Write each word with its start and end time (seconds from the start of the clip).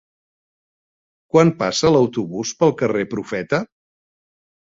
Quan 1.35 1.51
passa 1.59 1.91
l'autobús 1.95 2.53
pel 2.63 2.73
carrer 2.79 3.05
Profeta? 3.13 3.61